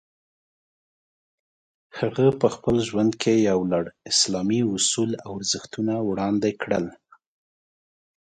هغه 1.99 2.25
په 2.39 2.47
خپل 2.55 2.75
ژوند 2.87 3.11
کې 3.21 3.33
یو 3.49 3.59
لوړ 3.71 3.85
اسلامي 4.11 4.61
اصول 4.75 5.11
او 5.25 5.29
ارزښتونه 5.39 5.93
وړاندې 6.09 6.51
کړل. 6.61 6.85